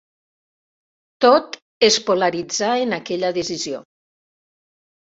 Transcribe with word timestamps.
Tot 1.27 1.59
es 1.89 1.99
polaritzà 2.09 2.73
en 2.87 2.99
aquella 3.01 3.35
decisió. 3.41 3.85